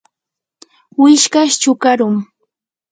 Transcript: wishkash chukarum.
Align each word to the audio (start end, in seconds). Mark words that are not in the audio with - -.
wishkash 1.01 1.55
chukarum. 1.61 2.15